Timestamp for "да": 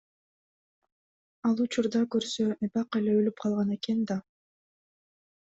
4.15-4.19